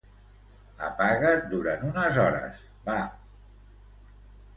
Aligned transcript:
Apaga't 0.85 1.43
durant 1.51 1.85
unes 1.89 2.17
hores, 2.23 2.63
va. 2.87 2.97